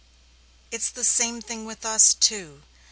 "It 0.71 0.81
is 0.81 0.89
the 0.89 1.03
same 1.03 1.41
thing 1.43 1.63
with 1.63 1.85
us 1.85 2.15
too. 2.15 2.63